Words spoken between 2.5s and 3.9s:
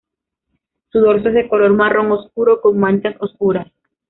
con manchas oscuras.